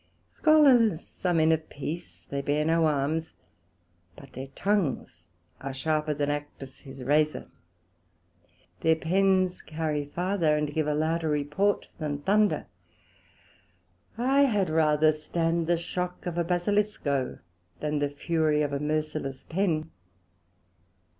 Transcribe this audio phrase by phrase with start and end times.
[0.31, 3.35] Scholars are men of Peace, they bear no Arms,
[4.15, 5.21] but their tongues
[5.59, 7.51] are sharper than Actus his razor;
[8.79, 12.65] their Pens carry farther, and give a lowder report than Thunder:
[14.17, 17.37] I had rather stand the shock of a Basilisco,
[17.79, 19.91] than the fury of a merciless Pen.